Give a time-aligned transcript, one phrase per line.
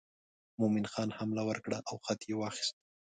[0.59, 2.75] مومن خان حمله ور کړه او خط یې واخیست.